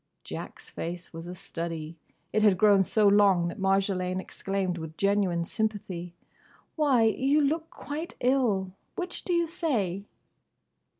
[0.23, 1.95] Jack's face was a study.
[2.33, 6.15] It had grown so long that Marjolaine exclaimed with genuine sympathy,
[6.75, 8.71] "Why, you look quite ill!
[8.95, 10.05] Which do you say?"